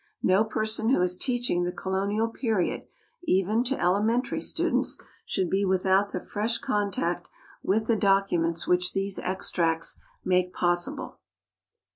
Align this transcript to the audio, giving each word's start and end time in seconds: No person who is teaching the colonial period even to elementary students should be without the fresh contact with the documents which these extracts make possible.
No 0.23 0.43
person 0.43 0.89
who 0.89 0.99
is 1.03 1.15
teaching 1.15 1.61
the 1.61 1.71
colonial 1.71 2.27
period 2.27 2.87
even 3.25 3.63
to 3.65 3.79
elementary 3.79 4.41
students 4.41 4.97
should 5.27 5.47
be 5.47 5.63
without 5.63 6.11
the 6.11 6.19
fresh 6.19 6.57
contact 6.57 7.29
with 7.61 7.85
the 7.85 7.95
documents 7.95 8.67
which 8.67 8.93
these 8.93 9.19
extracts 9.19 9.99
make 10.25 10.53
possible. 10.55 11.19